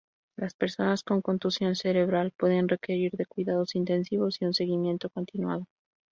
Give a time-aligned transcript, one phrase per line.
[0.35, 5.67] Las personas con contusión cerebral pueden requerir de cuidados intensivos y un seguimiento continuado.